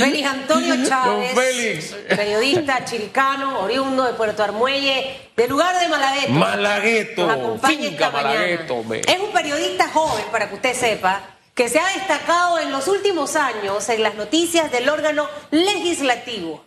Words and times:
Félix 0.00 0.28
Antonio 0.28 0.88
Chávez, 0.88 1.34
Félix. 1.34 1.94
periodista 2.08 2.84
chiricano, 2.84 3.60
oriundo 3.60 4.04
de 4.04 4.12
Puerto 4.14 4.42
Armuelle, 4.42 5.30
del 5.36 5.50
lugar 5.50 5.78
de 5.78 5.88
Malagueto. 5.88 6.32
Malagueto, 6.32 7.26
Nos 7.26 7.36
acompaña 7.36 7.76
finca 7.76 8.06
esta. 8.06 8.10
Malagueto. 8.10 8.84
Es 9.06 9.18
un 9.18 9.32
periodista 9.32 9.88
joven, 9.88 10.24
para 10.30 10.48
que 10.48 10.54
usted 10.56 10.74
sepa, 10.74 11.22
que 11.54 11.68
se 11.68 11.78
ha 11.78 11.86
destacado 11.88 12.58
en 12.58 12.70
los 12.70 12.86
últimos 12.88 13.34
años 13.36 13.88
en 13.88 14.02
las 14.02 14.14
noticias 14.14 14.70
del 14.70 14.88
órgano 14.88 15.28
legislativo. 15.50 16.64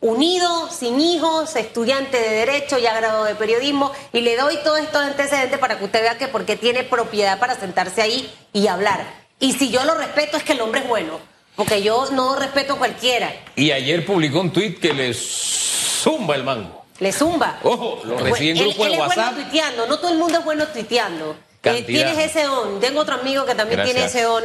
Unido, 0.00 0.70
sin 0.70 1.00
hijos, 1.00 1.56
estudiante 1.56 2.18
de 2.20 2.28
Derecho 2.28 2.78
y 2.78 2.86
agrado 2.86 3.24
de 3.24 3.34
Periodismo. 3.36 3.90
Y 4.12 4.20
le 4.20 4.36
doy 4.36 4.58
todos 4.62 4.80
estos 4.80 5.02
antecedentes 5.02 5.58
para 5.58 5.78
que 5.78 5.84
usted 5.84 6.02
vea 6.02 6.18
que 6.18 6.28
porque 6.28 6.56
tiene 6.56 6.82
propiedad 6.82 7.38
para 7.38 7.54
sentarse 7.54 8.02
ahí 8.02 8.30
y 8.52 8.66
hablar. 8.66 9.06
Y 9.40 9.52
si 9.54 9.70
yo 9.70 9.82
lo 9.84 9.94
respeto 9.94 10.36
es 10.36 10.42
que 10.42 10.52
el 10.52 10.60
hombre 10.60 10.80
es 10.80 10.88
bueno. 10.88 11.33
Porque 11.56 11.82
yo 11.82 12.10
no 12.12 12.36
respeto 12.36 12.74
a 12.74 12.78
cualquiera. 12.78 13.32
Y 13.56 13.70
ayer 13.70 14.04
publicó 14.04 14.40
un 14.40 14.50
tuit 14.52 14.80
que 14.80 14.92
le 14.92 15.14
zumba 15.14 16.34
el 16.34 16.42
mango. 16.44 16.84
Le 16.98 17.12
zumba. 17.12 17.58
Ojo, 17.62 18.00
lo 18.04 18.18
recibí 18.18 18.50
en 18.50 18.56
Él- 18.58 18.64
grupo 18.68 18.86
él 18.86 18.92
de 18.92 18.98
WhatsApp. 18.98 19.16
bueno 19.34 19.42
tuiteando, 19.42 19.86
no 19.86 19.98
todo 19.98 20.12
el 20.12 20.18
mundo 20.18 20.38
es 20.38 20.44
bueno 20.44 20.66
tuiteando. 20.68 21.36
Eh, 21.62 21.82
tienes 21.82 22.18
ese 22.18 22.46
on. 22.48 22.78
Tengo 22.80 23.00
otro 23.00 23.14
amigo 23.16 23.46
que 23.46 23.54
también 23.54 23.82
tiene 23.84 24.04
ese 24.04 24.26
on. 24.26 24.44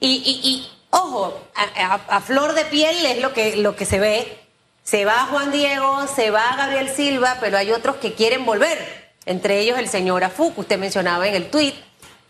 Y, 0.00 0.08
y- 0.24 0.48
y, 0.48 0.68
ojo, 0.90 1.38
a, 1.54 1.94
a- 1.94 2.16
a 2.16 2.20
flor 2.20 2.54
de 2.54 2.64
piel 2.66 3.04
es 3.06 3.18
lo 3.20 3.32
que, 3.32 3.56
lo 3.56 3.74
que 3.76 3.84
se 3.84 3.98
ve. 3.98 4.38
Se 4.84 5.04
va 5.04 5.26
Juan 5.30 5.52
Diego, 5.52 6.06
se 6.14 6.30
va 6.30 6.54
Gabriel 6.56 6.88
Silva, 6.94 7.38
pero 7.40 7.56
hay 7.58 7.70
otros 7.72 7.96
que 7.96 8.12
quieren 8.14 8.44
volver. 8.44 9.12
Entre 9.26 9.60
ellos 9.60 9.78
el 9.78 9.88
señor 9.88 10.24
Afu, 10.24 10.52
que 10.54 10.60
usted 10.60 10.78
mencionaba 10.78 11.26
en 11.28 11.34
el 11.34 11.50
tuit. 11.50 11.74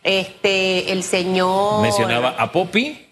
Este, 0.04 0.92
el 0.92 1.02
señor. 1.04 1.80
Mencionaba 1.82 2.30
a 2.38 2.50
Poppy 2.52 3.08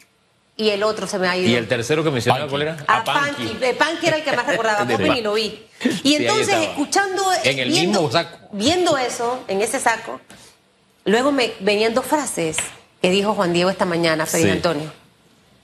Y 0.60 0.69
el 0.69 0.82
otro 0.82 1.06
se 1.06 1.19
me 1.19 1.27
ha 1.27 1.34
ido. 1.38 1.48
y 1.48 1.55
el 1.55 1.66
tercero 1.66 2.05
que 2.05 2.10
mencionaba. 2.10 2.46
¿cuál 2.46 2.60
era? 2.60 2.77
A 2.87 3.02
Panky. 3.02 3.56
Eh, 3.62 3.73
Panky 3.73 4.09
era 4.09 4.18
el 4.18 4.24
que 4.24 4.32
más 4.37 4.46
recordaba, 4.46 4.84
ni 4.98 5.23
lo 5.23 5.32
vi. 5.32 5.66
Y 6.05 6.16
entonces, 6.16 6.54
escuchando. 6.54 7.23
En 7.43 7.59
el 7.59 7.71
viendo, 7.71 8.01
mismo 8.02 8.12
saco. 8.12 8.38
Viendo 8.52 8.98
eso, 8.98 9.43
en 9.48 9.62
ese 9.62 9.80
saco, 9.80 10.20
luego 11.07 11.32
me 11.32 11.54
venían 11.60 11.95
dos 11.95 12.04
frases 12.04 12.59
que 13.01 13.10
dijo 13.10 13.32
Juan 13.32 13.54
Diego 13.54 13.70
esta 13.70 13.87
mañana, 13.87 14.26
Sí. 14.26 14.51
Antonio. 14.51 14.93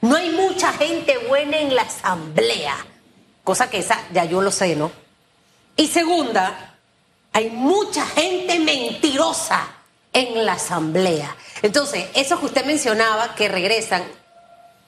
No 0.00 0.16
hay 0.16 0.30
mucha 0.30 0.72
gente 0.72 1.18
buena 1.28 1.58
en 1.58 1.74
la 1.74 1.82
asamblea. 1.82 2.74
Cosa 3.44 3.68
que 3.68 3.78
esa 3.78 4.00
ya 4.14 4.24
yo 4.24 4.40
lo 4.40 4.50
sé, 4.50 4.76
¿no? 4.76 4.90
Y 5.76 5.88
segunda, 5.88 6.74
hay 7.34 7.50
mucha 7.50 8.06
gente 8.06 8.58
mentirosa 8.60 9.68
en 10.14 10.46
la 10.46 10.54
asamblea. 10.54 11.36
Entonces, 11.60 12.06
esos 12.14 12.40
que 12.40 12.46
usted 12.46 12.64
mencionaba 12.64 13.34
que 13.34 13.48
regresan, 13.48 14.02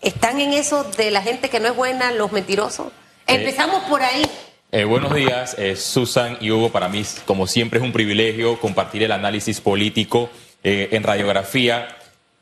¿están 0.00 0.40
en 0.40 0.52
eso 0.52 0.84
de 0.84 1.10
la 1.10 1.22
gente 1.22 1.48
que 1.48 1.60
no 1.60 1.68
es 1.68 1.76
buena, 1.76 2.12
los 2.12 2.32
mentirosos? 2.32 2.88
Empezamos 3.26 3.82
por 3.84 4.02
ahí. 4.02 4.22
Eh, 4.70 4.84
buenos 4.84 5.14
días, 5.14 5.56
eh, 5.58 5.76
Susan 5.76 6.36
y 6.40 6.50
Hugo. 6.50 6.70
Para 6.70 6.88
mí, 6.88 7.02
como 7.26 7.46
siempre, 7.46 7.78
es 7.78 7.84
un 7.84 7.92
privilegio 7.92 8.60
compartir 8.60 9.02
el 9.02 9.12
análisis 9.12 9.60
político 9.60 10.30
eh, 10.62 10.88
en 10.92 11.02
radiografía. 11.02 11.96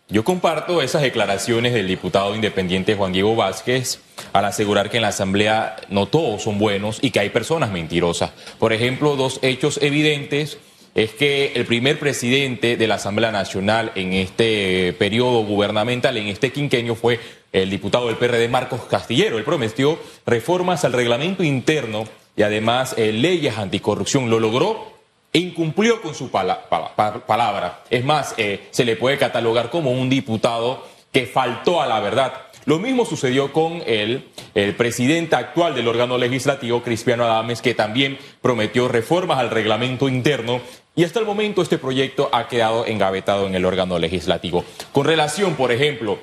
Yo 0.09 0.25
comparto 0.25 0.83
esas 0.83 1.03
declaraciones 1.03 1.73
del 1.73 1.89
diputado 1.89 2.35
independiente 2.35 2.95
Juan 2.95 3.13
Diego 3.13 3.35
Vázquez 3.35 4.01
al 4.33 4.45
asegurar 4.45 4.89
que 4.89 4.99
en 4.99 5.03
la 5.03 5.09
Asamblea 5.09 5.77
no 5.89 6.07
todos 6.07 6.43
son 6.43 6.59
buenos 6.59 6.99
y 7.03 7.11
que 7.11 7.21
hay 7.21 7.31
personas 7.31 7.71
mentirosas. 7.71 8.31
Por 8.59 8.73
ejemplo, 8.73 9.17
dos 9.17 9.41
hechos 9.43 9.81
evidentes 9.83 10.59
es 10.97 11.13
que 11.13 11.53
el 11.55 11.67
primer 11.67 11.99
presidente 11.99 12.77
de 12.77 12.87
la 12.87 12.95
Asamblea 12.95 13.31
Nacional 13.31 13.93
en 13.97 14.15
este 14.15 14.95
periodo 14.95 15.45
gubernamental, 15.45 16.17
en 16.17 16.29
este 16.29 16.53
quinquenio, 16.53 16.95
fue 16.95 17.21
el 17.53 17.71
diputado 17.71 18.07
del 18.09 18.17
PRD 18.17 18.49
Marcos 18.49 18.83
Castillero. 18.83 19.39
Él 19.39 19.45
prometió 19.45 19.99
reformas 20.27 20.85
al 20.85 20.93
reglamento 20.93 21.43
interno 21.43 22.05
y 22.37 22.43
además 22.43 22.95
eh, 22.99 23.13
leyes 23.13 23.57
anticorrupción. 23.59 24.29
Lo 24.31 24.39
logró 24.41 24.95
e 25.33 25.39
incumplió 25.39 26.01
con 26.03 26.15
su 26.15 26.31
pala- 26.31 26.69
pala- 26.69 26.95
pa- 26.95 27.27
palabra. 27.27 27.83
Es 27.91 28.05
más, 28.05 28.35
eh, 28.37 28.67
se 28.71 28.85
le 28.85 28.97
puede 28.97 29.19
catalogar 29.19 29.71
como 29.71 29.91
un 29.91 30.09
diputado 30.11 30.83
que 31.13 31.27
faltó 31.27 31.81
a 31.81 31.87
la 31.87 32.01
verdad. 32.01 32.33
Lo 32.67 32.79
mismo 32.81 33.05
sucedió 33.07 33.53
con 33.53 33.81
el, 33.87 34.29
el 34.55 34.75
presidente 34.75 35.37
actual 35.37 35.75
del 35.75 35.87
órgano 35.87 36.19
legislativo, 36.19 36.83
Cristiano 36.83 37.25
Adames, 37.25 37.63
que 37.63 37.75
también 37.75 38.19
prometió 38.43 38.89
reformas 38.89 39.39
al 39.39 39.51
reglamento 39.51 40.09
interno 40.09 40.61
y 40.97 41.05
hasta 41.05 41.21
el 41.21 41.27
momento 41.27 41.63
este 41.63 41.79
proyecto 41.79 42.29
ha 42.33 42.49
quedado 42.49 42.85
engavetado 42.85 43.47
en 43.47 43.55
el 43.55 43.65
órgano 43.65 43.99
legislativo. 44.01 44.65
Con 44.93 45.07
relación, 45.07 45.55
por 45.55 45.71
ejemplo, 45.71 46.19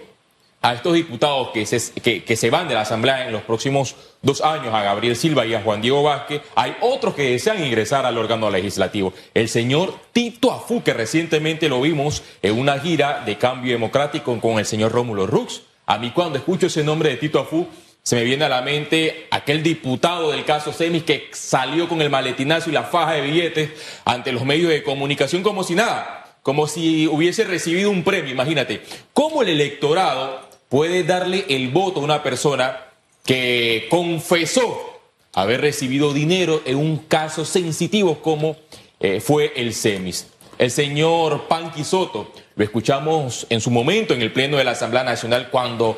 a 0.63 0.74
estos 0.74 0.94
diputados 0.94 1.50
que 1.50 1.66
se, 1.66 1.91
que, 2.01 2.35
se 2.38 2.50
van 2.50 2.69
de 2.69 2.74
la 2.74 2.81
Asamblea 2.81 3.28
en 3.28 3.34
los 3.34 3.41
próximos 3.41 3.96
dos 4.22 4.40
años, 4.40 4.74
a 4.74 4.81
Gabriel 4.81 5.18
Silva 5.18 5.46
y 5.46 5.53
a 5.53 5.62
Juan 5.62 5.81
Diego 5.81 6.01
Vázquez, 6.03 6.41
hay 6.56 6.78
otros 6.79 7.16
que 7.16 7.31
desean 7.31 7.63
ingresar 7.63 8.06
al 8.06 8.18
órgano 8.18 8.50
legislativo. 8.50 9.13
El 9.34 9.50
señor 9.50 9.94
Tito 10.13 10.53
Afú, 10.53 10.81
que 10.81 10.94
recientemente 10.94 11.68
lo 11.68 11.81
vimos 11.81 12.23
en 12.41 12.57
una 12.57 12.79
gira 12.79 13.23
de 13.25 13.38
cambio 13.38 13.73
democrático 13.73 14.40
con 14.40 14.57
el 14.57 14.66
señor 14.66 14.94
Rómulo 14.94 15.28
Rux. 15.28 15.63
A 15.85 15.97
mí 15.97 16.12
cuando 16.12 16.38
escucho 16.38 16.68
ese 16.68 16.81
nombre 16.81 17.09
de 17.09 17.18
Tito 17.18 17.41
Afú, 17.41 17.68
se 18.02 18.16
me 18.16 18.23
viene 18.23 18.46
a 18.46 18.50
la 18.50 18.62
mente 18.62 19.28
aquel 19.31 19.63
diputado 19.63 20.31
del 20.31 20.46
caso 20.46 20.72
Semis 20.72 21.03
que 21.03 21.28
salió 21.34 21.90
con 21.90 22.02
el 22.02 22.09
maletinazo 22.09 22.69
y 22.69 22.73
la 22.73 22.84
faja 22.84 23.13
de 23.13 23.22
billetes 23.22 23.72
ante 24.06 24.31
los 24.31 24.46
medios 24.46 24.72
de 24.72 24.81
comunicación 24.81 25.44
como 25.44 25.66
si 25.66 25.75
nada, 25.75 26.38
como 26.41 26.68
si 26.68 27.07
hubiese 27.07 27.44
recibido 27.44 27.90
un 27.90 28.03
premio. 28.03 28.31
Imagínate, 28.31 28.81
¿cómo 29.12 29.41
el 29.41 29.50
electorado 29.50 30.43
puede 30.73 31.03
darle 31.03 31.45
el 31.50 31.69
voto 31.69 32.00
a 32.00 32.03
una 32.03 32.23
persona 32.23 32.79
que 33.23 33.85
confesó 33.91 35.01
haber 35.31 35.61
recibido 35.61 36.13
dinero 36.13 36.63
en 36.66 36.78
un 36.78 36.97
caso 36.97 37.45
sensitivo 37.45 38.23
como 38.23 38.56
eh, 39.00 39.22
fue 39.22 39.53
el 39.56 39.75
Semis? 39.75 40.29
El 40.57 40.72
señor 40.72 41.47
Panqui 41.47 41.84
Soto, 41.84 42.31
lo 42.56 42.63
escuchamos 42.63 43.45
en 43.51 43.61
su 43.61 43.69
momento 43.69 44.16
en 44.16 44.23
el 44.23 44.34
Pleno 44.34 44.57
de 44.57 44.63
la 44.63 44.72
Asamblea 44.72 45.03
Nacional 45.03 45.51
cuando 45.51 45.95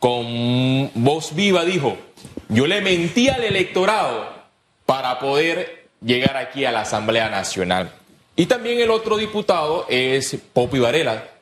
con 0.00 0.90
voz 0.94 1.32
viva 1.36 1.64
dijo, 1.64 1.96
yo 2.48 2.66
le 2.66 2.80
mentí 2.80 3.28
al 3.28 3.44
electorado 3.44 4.28
para 4.86 5.20
poder 5.20 5.86
llegar 6.04 6.36
aquí 6.36 6.64
a 6.64 6.72
la 6.72 6.80
Asamblea 6.80 7.30
Nacional. 7.30 7.92
Y 8.34 8.46
también 8.46 8.80
el 8.80 8.90
otro 8.90 9.18
diputado 9.18 9.86
es 9.88 10.36
Popi 10.52 10.80
Varela. 10.80 11.35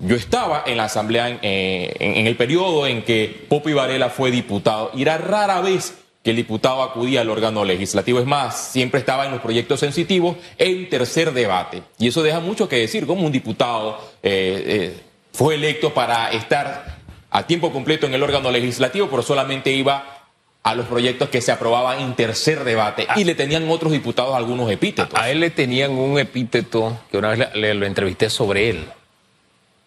Yo 0.00 0.14
estaba 0.16 0.62
en 0.66 0.76
la 0.76 0.84
Asamblea 0.84 1.28
en, 1.28 1.38
eh, 1.42 1.94
en- 1.98 2.16
en 2.18 2.26
el 2.26 2.36
periodo 2.36 2.86
en 2.86 3.02
que 3.02 3.46
Popi 3.48 3.72
Varela 3.72 4.10
fue 4.10 4.30
diputado 4.30 4.90
y 4.94 5.02
era 5.02 5.18
rara 5.18 5.60
vez 5.60 5.94
que 6.22 6.30
el 6.30 6.36
diputado 6.36 6.82
acudía 6.82 7.20
al 7.22 7.30
órgano 7.30 7.64
legislativo. 7.64 8.18
Es 8.20 8.26
más, 8.26 8.56
siempre 8.72 9.00
estaba 9.00 9.24
en 9.26 9.32
los 9.32 9.40
proyectos 9.40 9.80
sensitivos 9.80 10.36
en 10.58 10.88
tercer 10.88 11.32
debate. 11.32 11.82
Y 11.98 12.08
eso 12.08 12.22
deja 12.22 12.38
mucho 12.40 12.68
que 12.68 12.76
decir, 12.76 13.06
como 13.06 13.24
un 13.26 13.32
diputado 13.32 13.98
eh, 14.22 14.62
eh, 14.66 15.00
fue 15.32 15.54
electo 15.56 15.92
para 15.94 16.30
estar 16.32 16.98
a 17.30 17.46
tiempo 17.46 17.72
completo 17.72 18.06
en 18.06 18.14
el 18.14 18.22
órgano 18.22 18.50
legislativo, 18.50 19.08
pero 19.08 19.22
solamente 19.22 19.72
iba 19.72 20.14
a 20.62 20.74
los 20.74 20.86
proyectos 20.86 21.28
que 21.28 21.40
se 21.40 21.50
aprobaban 21.52 22.00
en 22.00 22.14
tercer 22.14 22.62
debate. 22.64 23.06
Y 23.16 23.24
le 23.24 23.34
tenían 23.34 23.68
otros 23.70 23.92
diputados 23.92 24.34
algunos 24.34 24.70
epítetos. 24.70 25.18
A 25.18 25.30
él 25.30 25.40
le 25.40 25.50
tenían 25.50 25.92
un 25.92 26.18
epíteto 26.18 26.98
que 27.10 27.16
una 27.18 27.30
vez 27.30 27.38
le, 27.38 27.60
le- 27.60 27.74
lo 27.74 27.86
entrevisté 27.86 28.28
sobre 28.28 28.70
él. 28.70 28.84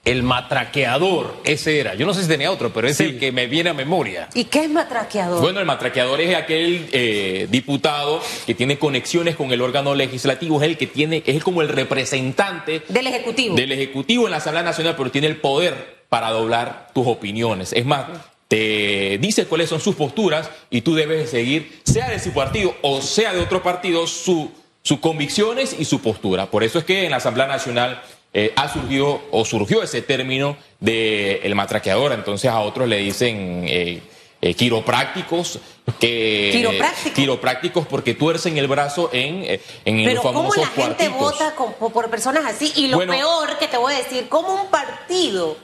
El 0.04 0.24
matraqueador, 0.24 1.36
ese 1.44 1.80
era. 1.80 1.94
Yo 1.94 2.08
no 2.08 2.14
sé 2.16 2.24
si 2.24 2.28
tenía 2.28 2.52
otro, 2.52 2.74
pero 2.74 2.88
es 2.88 2.98
Sí. 2.98 3.04
el 3.04 3.20
que 3.20 3.32
me 3.32 3.46
viene 3.46 3.70
a 3.70 3.74
memoria. 3.76 4.30
¿Y 4.34 4.46
qué 4.46 4.64
es 4.64 4.70
matraqueador? 4.70 5.42
Bueno, 5.42 5.60
el 5.60 5.66
matraqueador 5.68 6.20
es 6.22 6.36
aquel 6.36 6.90
eh, 6.92 7.48
diputado 7.52 8.20
que 8.48 8.56
tiene 8.56 8.80
conexiones 8.80 9.36
con 9.36 9.52
el 9.52 9.62
órgano 9.62 9.94
legislativo, 9.94 10.60
es 10.62 10.68
el 10.70 10.78
que 10.78 10.88
tiene, 10.88 11.22
es 11.26 11.44
como 11.44 11.62
el 11.62 11.70
representante 11.70 12.82
Del 12.88 13.08
Ejecutivo. 13.08 13.56
del 13.56 13.72
Ejecutivo 13.72 14.26
en 14.26 14.32
la 14.32 14.38
Asamblea 14.38 14.64
Nacional, 14.64 14.96
pero 14.98 15.12
tiene 15.12 15.28
el 15.28 15.38
poder 15.38 16.02
para 16.10 16.32
doblar 16.32 16.88
tus 16.94 17.06
opiniones. 17.08 17.72
Es 17.72 17.86
más, 17.86 18.06
te 18.48 19.18
dice 19.22 19.46
cuáles 19.46 19.70
son 19.70 19.80
sus 19.80 19.96
posturas 19.96 20.50
y 20.72 20.82
tú 20.82 20.96
debes 20.96 21.30
seguir, 21.30 21.80
sea 21.86 22.10
de 22.10 22.20
su 22.20 22.32
partido 22.34 22.76
o 22.82 23.02
sea 23.02 23.34
de 23.34 23.40
otro 23.40 23.62
partido, 23.64 24.08
su- 24.08 24.52
sus 24.84 25.00
convicciones 25.00 25.76
y 25.78 25.86
su 25.86 26.02
postura. 26.02 26.48
Por 26.48 26.64
eso 26.64 26.80
es 26.80 26.86
que 26.86 27.06
en 27.06 27.12
la 27.12 27.18
Asamblea 27.18 27.46
Nacional 27.48 28.02
eh, 28.34 28.54
ha 28.56 28.72
surgido 28.72 29.22
o 29.32 29.44
surgió 29.46 29.84
ese 29.84 30.02
término 30.02 30.56
de 30.80 31.42
el 31.44 31.56
matraqueador. 31.56 32.12
Entonces 32.14 32.50
a 32.50 32.60
otros 32.60 32.88
le 32.88 32.98
dicen 32.98 33.66
eh, 33.68 34.02
eh, 34.42 34.54
quiroprácticos 34.54 35.60
que 36.00 36.50
¿Quiroprácticos? 36.54 37.12
quiroprácticos 37.14 37.88
porque 37.88 38.14
tuercen 38.14 38.58
el 38.58 38.68
brazo 38.68 39.10
en, 39.14 39.44
eh, 39.44 39.62
en 39.86 39.98
Pero 40.04 40.16
los 40.16 40.24
¿cómo 40.24 40.54
la 40.56 40.68
gente 40.68 41.10
vota 41.10 41.54
con- 41.56 41.74
por, 41.74 41.92
por 41.92 42.10
personas 42.10 42.46
así? 42.46 42.72
Y 42.76 42.88
lo 42.88 42.98
Bueno. 42.98 43.14
peor 43.14 43.58
que 43.60 43.68
te 43.68 43.78
voy 43.78 43.94
a 43.94 43.98
decir, 43.98 44.28
¿cómo 44.30 44.54
un 44.64 44.68
partido 44.70 45.58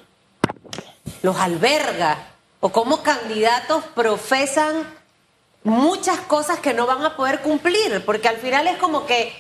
los 1.21 1.37
alberga? 1.37 2.33
¿O 2.59 2.69
cómo 2.69 3.03
candidatos 3.03 3.83
profesan 3.95 4.83
muchas 5.63 6.17
cosas 6.21 6.59
que 6.59 6.73
no 6.73 6.85
van 6.87 7.03
a 7.03 7.15
poder 7.15 7.41
cumplir? 7.41 8.03
Porque 8.05 8.27
al 8.27 8.37
final 8.37 8.67
es 8.67 8.77
como 8.77 9.05
que, 9.05 9.31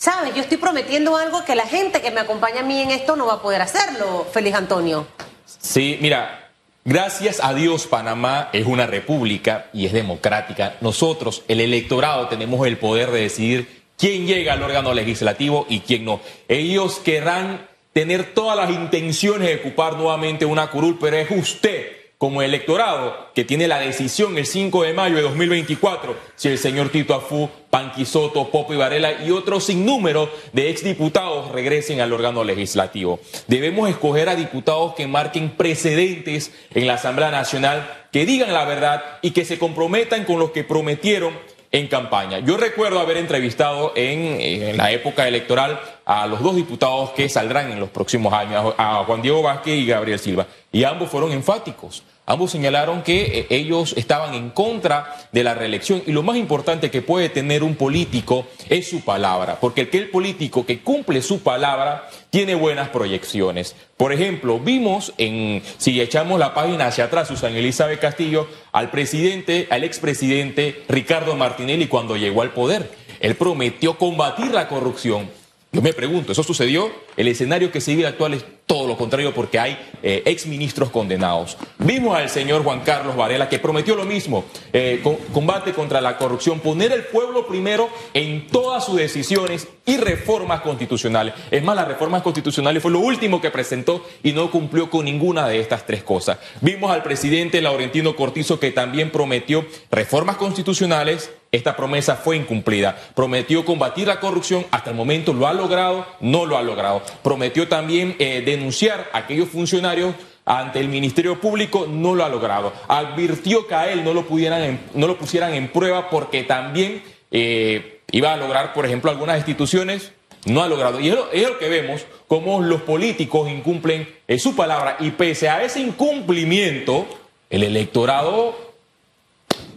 ¿sabes? 0.00 0.34
Yo 0.34 0.40
estoy 0.40 0.56
prometiendo 0.56 1.16
algo 1.16 1.44
que 1.44 1.54
la 1.54 1.66
gente 1.66 2.00
que 2.00 2.10
me 2.10 2.20
acompaña 2.20 2.60
a 2.60 2.64
mí 2.64 2.80
en 2.80 2.90
esto 2.90 3.16
no 3.16 3.26
va 3.26 3.34
a 3.34 3.42
poder 3.42 3.60
hacerlo, 3.60 4.26
Félix 4.32 4.56
Antonio. 4.56 5.06
Sí, 5.44 5.98
mira, 6.00 6.38
Gracias 6.82 7.40
a 7.44 7.52
Dios, 7.52 7.86
Panamá 7.86 8.48
es 8.54 8.66
una 8.66 8.86
república 8.86 9.66
y 9.74 9.84
es 9.84 9.92
democrática. 9.92 10.76
Nosotros, 10.80 11.44
el 11.46 11.60
electorado, 11.60 12.26
tenemos 12.28 12.66
el 12.66 12.78
poder 12.78 13.10
de 13.10 13.20
decidir 13.20 13.82
quién 13.98 14.26
llega 14.26 14.54
al 14.54 14.62
órgano 14.62 14.94
legislativo 14.94 15.66
y 15.68 15.80
quién 15.80 16.06
no. 16.06 16.22
Ellos 16.48 16.98
querrán 17.04 17.68
tener 17.92 18.32
todas 18.32 18.56
las 18.56 18.70
intenciones 18.70 19.48
de 19.48 19.56
ocupar 19.56 19.98
nuevamente 19.98 20.46
una 20.46 20.70
curul, 20.70 20.96
pero 20.98 21.18
es 21.18 21.30
usted 21.30 21.99
como 22.20 22.42
electorado 22.42 23.30
que 23.34 23.46
tiene 23.46 23.66
la 23.66 23.78
decisión 23.78 24.36
el 24.36 24.44
5 24.44 24.82
de 24.82 24.92
mayo 24.92 25.16
de 25.16 25.22
2024 25.22 26.14
si 26.36 26.48
el 26.48 26.58
señor 26.58 26.90
Tito 26.90 27.14
Afú, 27.14 27.48
Panquisoto, 27.70 28.50
Popo 28.50 28.74
y 28.74 28.76
Varela 28.76 29.24
y 29.24 29.30
otros 29.30 29.64
sinnúmero 29.64 30.30
de 30.52 30.68
exdiputados 30.68 31.50
regresen 31.50 32.02
al 32.02 32.12
órgano 32.12 32.44
legislativo. 32.44 33.20
Debemos 33.46 33.88
escoger 33.88 34.28
a 34.28 34.36
diputados 34.36 34.94
que 34.96 35.06
marquen 35.06 35.48
precedentes 35.56 36.52
en 36.74 36.86
la 36.86 36.94
Asamblea 36.94 37.30
Nacional, 37.30 37.90
que 38.12 38.26
digan 38.26 38.52
la 38.52 38.66
verdad 38.66 39.02
y 39.22 39.30
que 39.30 39.46
se 39.46 39.58
comprometan 39.58 40.26
con 40.26 40.38
lo 40.38 40.52
que 40.52 40.62
prometieron 40.62 41.32
en 41.72 41.86
campaña. 41.86 42.40
Yo 42.40 42.56
recuerdo 42.56 42.98
haber 43.00 43.16
entrevistado 43.16 43.92
en, 43.94 44.76
la 44.76 44.90
época 44.90 45.28
electoral 45.28 45.80
a 46.04 46.26
los 46.26 46.42
dos 46.42 46.56
diputados 46.56 47.10
que 47.10 47.28
saldrán 47.28 47.70
en 47.70 47.78
los 47.78 47.90
próximos 47.90 48.32
años, 48.32 48.74
a 48.76 49.04
Juan 49.04 49.22
Diego 49.22 49.42
Vázquez 49.42 49.74
y 49.74 49.86
Gabriel 49.86 50.18
Silva, 50.18 50.46
y 50.72 50.84
ambos 50.84 51.10
fueron 51.10 51.32
enfáticos. 51.32 52.02
Ambos 52.30 52.52
señalaron 52.52 53.02
que 53.02 53.40
eh, 53.40 53.46
ellos 53.50 53.92
estaban 53.96 54.34
en 54.34 54.50
contra 54.50 55.16
de 55.32 55.42
la 55.42 55.52
reelección 55.52 56.00
y 56.06 56.12
lo 56.12 56.22
más 56.22 56.36
importante 56.36 56.88
que 56.88 57.02
puede 57.02 57.28
tener 57.28 57.64
un 57.64 57.74
político 57.74 58.46
es 58.68 58.88
su 58.88 59.00
palabra, 59.00 59.58
porque 59.60 59.80
el 59.80 59.90
que 59.90 59.98
el 59.98 60.10
político 60.10 60.64
que 60.64 60.78
cumple 60.78 61.22
su 61.22 61.40
palabra 61.40 62.08
tiene 62.30 62.54
buenas 62.54 62.90
proyecciones. 62.90 63.74
Por 63.96 64.12
ejemplo, 64.12 64.60
vimos 64.60 65.12
en, 65.18 65.60
si 65.76 66.00
echamos 66.00 66.38
la 66.38 66.54
página 66.54 66.86
hacia 66.86 67.06
atrás, 67.06 67.26
Susana 67.26 67.58
Elizabeth 67.58 67.98
Castillo, 67.98 68.46
al 68.70 68.92
presidente, 68.92 69.66
al 69.68 69.82
expresidente 69.82 70.84
Ricardo 70.88 71.34
Martinelli 71.34 71.88
cuando 71.88 72.16
llegó 72.16 72.42
al 72.42 72.52
poder. 72.52 72.92
Él 73.18 73.34
prometió 73.34 73.98
combatir 73.98 74.52
la 74.52 74.68
corrupción. 74.68 75.28
Yo 75.72 75.82
me 75.82 75.92
pregunto, 75.92 76.32
¿eso 76.32 76.42
sucedió? 76.42 76.90
El 77.16 77.28
escenario 77.28 77.70
que 77.70 77.80
se 77.80 77.94
vive 77.94 78.08
actual 78.08 78.34
es 78.34 78.44
todo 78.66 78.88
lo 78.88 78.96
contrario 78.96 79.32
porque 79.32 79.60
hay 79.60 79.78
eh, 80.02 80.22
exministros 80.26 80.90
condenados. 80.90 81.56
Vimos 81.78 82.16
al 82.16 82.28
señor 82.28 82.64
Juan 82.64 82.80
Carlos 82.80 83.14
Varela 83.14 83.48
que 83.48 83.60
prometió 83.60 83.94
lo 83.94 84.04
mismo, 84.04 84.44
eh, 84.72 85.00
combate 85.32 85.72
contra 85.72 86.00
la 86.00 86.16
corrupción, 86.16 86.58
poner 86.58 86.90
el 86.90 87.04
pueblo 87.04 87.46
primero 87.46 87.88
en 88.14 88.48
todas 88.48 88.84
sus 88.84 88.96
decisiones 88.96 89.68
y 89.86 89.96
reformas 89.96 90.60
constitucionales. 90.62 91.34
Es 91.52 91.62
más, 91.62 91.76
las 91.76 91.86
reformas 91.86 92.22
constitucionales 92.22 92.82
fue 92.82 92.90
lo 92.90 92.98
último 92.98 93.40
que 93.40 93.52
presentó 93.52 94.04
y 94.24 94.32
no 94.32 94.50
cumplió 94.50 94.90
con 94.90 95.04
ninguna 95.04 95.46
de 95.46 95.60
estas 95.60 95.86
tres 95.86 96.02
cosas. 96.02 96.38
Vimos 96.60 96.90
al 96.90 97.04
presidente 97.04 97.60
Laurentino 97.60 98.16
Cortizo 98.16 98.58
que 98.58 98.72
también 98.72 99.10
prometió 99.10 99.64
reformas 99.90 100.36
constitucionales, 100.36 101.30
esta 101.52 101.76
promesa 101.76 102.16
fue 102.16 102.36
incumplida. 102.36 102.96
Prometió 103.14 103.64
combatir 103.64 104.06
la 104.06 104.20
corrupción, 104.20 104.66
hasta 104.70 104.90
el 104.90 104.96
momento 104.96 105.32
lo 105.32 105.48
ha 105.48 105.52
logrado, 105.52 106.06
no 106.20 106.46
lo 106.46 106.56
ha 106.56 106.62
logrado. 106.62 107.02
Prometió 107.22 107.66
también 107.66 108.14
eh, 108.18 108.42
denunciar 108.44 109.10
a 109.12 109.18
aquellos 109.18 109.48
funcionarios 109.48 110.14
ante 110.44 110.78
el 110.78 110.88
Ministerio 110.88 111.40
Público, 111.40 111.86
no 111.88 112.14
lo 112.14 112.24
ha 112.24 112.28
logrado. 112.28 112.72
Advirtió 112.86 113.66
que 113.66 113.74
a 113.74 113.90
él 113.90 114.04
no 114.04 114.14
lo, 114.14 114.26
pusieran 114.26 115.54
en 115.54 115.68
prueba 115.68 116.08
porque 116.08 116.44
también 116.44 117.02
eh, 117.32 118.00
iba 118.12 118.32
a 118.32 118.36
lograr, 118.36 118.72
por 118.72 118.86
ejemplo, 118.86 119.10
algunas 119.10 119.36
instituciones, 119.36 120.12
no 120.46 120.62
ha 120.62 120.68
logrado. 120.68 121.00
Y 121.00 121.08
es 121.08 121.14
lo, 121.16 121.58
que 121.58 121.68
vemos, 121.68 122.06
cómo 122.28 122.60
los 122.60 122.82
políticos 122.82 123.50
incumplen 123.50 124.08
su 124.38 124.54
palabra 124.54 124.96
y 125.00 125.10
pese 125.10 125.48
a 125.48 125.64
ese 125.64 125.80
incumplimiento, 125.80 127.06
el 127.50 127.64
electorado 127.64 128.56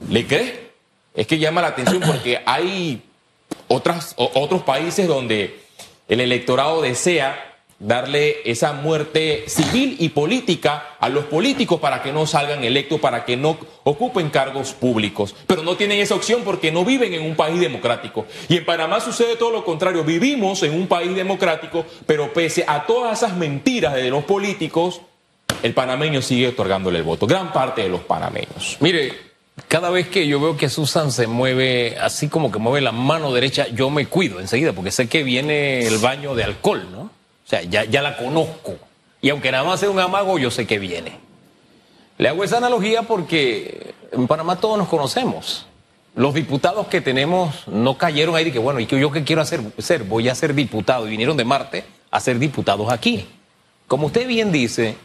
le 0.10 0.26
cree. 0.28 0.63
Es 1.16 1.28
que 1.28 1.38
llama 1.38 1.62
la 1.62 1.70
atención 1.70 2.02
porque 2.06 2.42
hay 2.46 3.02
otros 3.68 4.64
países 4.64 5.08
donde 5.08 5.60
el 6.08 6.20
electorado 6.20 6.82
desea 6.82 7.50
darle 7.80 8.38
esa 8.46 8.72
muerte 8.74 9.44
civil 9.48 9.98
y 10.00 10.10
política 10.10 10.96
a 11.00 11.10
los 11.10 11.26
políticos 11.26 11.80
para 11.82 12.02
que 12.02 12.14
no 12.14 12.26
salgan 12.26 12.64
electos, 12.64 13.00
para 13.00 13.26
que 13.26 13.36
no 13.36 13.58
ocupen 13.84 14.30
cargos 14.30 14.72
públicos. 14.74 15.36
Pero 15.48 15.64
no 15.64 15.76
tienen 15.76 16.00
esa 16.00 16.16
opción 16.16 16.44
porque 16.46 16.72
no 16.72 16.86
viven 16.86 17.14
en 17.14 17.24
un 17.24 17.36
país 17.36 17.60
democrático. 17.60 18.26
Y 18.48 18.58
en 18.58 18.66
Panamá 18.66 19.02
sucede 19.02 19.36
todo 19.36 19.52
lo 19.52 19.66
contrario. 19.66 20.04
Vivimos 20.04 20.64
en 20.64 20.74
un 20.74 20.88
país 20.88 21.14
democrático, 21.14 21.86
pero 22.06 22.32
pese 22.32 22.64
a 22.68 22.86
todas 22.86 23.18
esas 23.22 23.36
mentiras 23.36 23.94
de 23.94 24.10
los 24.10 24.24
políticos, 24.24 25.02
el 25.62 25.74
panameño 25.74 26.22
sigue 26.22 26.48
otorgándole 26.48 27.00
el 27.00 27.04
voto. 27.04 27.28
Gran 27.28 27.52
parte 27.52 27.84
de 27.84 27.90
los 27.90 28.02
panameños. 28.02 28.78
Mire, 28.80 29.33
cada 29.68 29.90
vez 29.90 30.08
que 30.08 30.28
yo 30.28 30.40
veo 30.40 30.58
que 30.58 30.70
Susan 30.70 31.12
se 31.12 31.28
mueve 31.28 31.98
así 32.00 32.28
como 32.28 32.52
que 32.52 32.60
mueve 32.60 32.82
la 32.82 32.92
mano 32.92 33.32
derecha, 33.32 33.68
yo 33.68 33.90
me 33.90 34.08
cuido 34.08 34.40
enseguida 34.40 34.74
porque 34.74 34.92
sé 34.92 35.08
que 35.08 35.24
viene 35.24 35.86
el 35.86 36.00
baño 36.00 36.36
de 36.36 36.44
alcohol, 36.44 36.88
¿no? 36.92 37.02
O 37.02 37.10
sea, 37.46 37.62
ya, 37.62 37.84
ya 37.86 38.02
la 38.02 38.18
conozco. 38.18 38.76
Y 39.22 39.30
aunque 39.30 39.52
nada 39.52 39.64
más 39.64 39.80
sea 39.80 39.90
un 39.90 40.00
amago, 40.00 40.38
yo 40.40 40.52
sé 40.52 40.66
que 40.66 40.80
viene. 40.80 41.20
Le 42.18 42.30
hago 42.30 42.44
esa 42.44 42.58
analogía 42.58 43.04
porque 43.04 43.94
en 44.12 44.28
Panamá 44.28 44.58
todos 44.58 44.78
nos 44.78 44.88
conocemos. 44.88 45.66
Los 46.16 46.34
diputados 46.34 46.88
que 46.88 47.02
tenemos 47.02 47.68
no 47.68 47.98
cayeron 47.98 48.36
ahí 48.36 48.46
de 48.46 48.52
que, 48.52 48.60
bueno, 48.60 48.80
¿y 48.80 48.86
yo 48.86 49.12
qué 49.12 49.24
quiero 49.24 49.42
hacer? 49.42 49.62
Ser, 49.80 50.04
voy 50.04 50.30
a 50.30 50.36
ser 50.36 50.54
diputado. 50.54 51.08
Y 51.08 51.12
vinieron 51.12 51.38
de 51.38 51.46
Marte 51.46 51.84
a 52.12 52.20
ser 52.20 52.38
diputados 52.38 52.92
aquí. 52.92 53.28
Como 53.88 54.08
usted 54.08 54.28
bien 54.28 54.52
dice, 54.52 54.96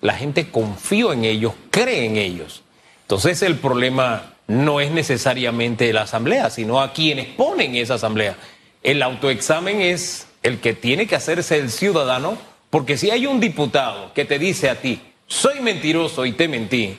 la 0.00 0.14
gente 0.14 0.50
confía 0.50 1.12
en 1.12 1.24
ellos, 1.24 1.52
cree 1.70 2.06
en 2.06 2.16
ellos. 2.16 2.62
Entonces 3.02 3.42
el 3.42 3.56
problema 3.56 4.32
no 4.46 4.80
es 4.80 4.90
necesariamente 4.90 5.92
la 5.92 6.02
asamblea, 6.02 6.50
sino 6.50 6.80
a 6.80 6.92
quienes 6.92 7.26
ponen 7.26 7.76
esa 7.76 7.94
asamblea. 7.94 8.36
El 8.82 9.02
autoexamen 9.02 9.80
es 9.80 10.26
el 10.42 10.60
que 10.60 10.74
tiene 10.74 11.06
que 11.06 11.16
hacerse 11.16 11.58
el 11.58 11.70
ciudadano, 11.70 12.36
porque 12.70 12.96
si 12.96 13.10
hay 13.10 13.26
un 13.26 13.40
diputado 13.40 14.12
que 14.14 14.24
te 14.24 14.38
dice 14.38 14.68
a 14.68 14.80
ti, 14.80 15.00
soy 15.26 15.60
mentiroso 15.60 16.26
y 16.26 16.32
te 16.32 16.48
mentí, 16.48 16.98